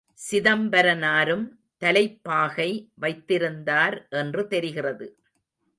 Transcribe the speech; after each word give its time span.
சிதம்பரனாரும் 0.31 1.45
தலைப்பாகை 1.77 2.69
வைத்திருந்தார் 2.95 4.07
என்று 4.09 4.47
தெரிகிறது. 4.47 5.07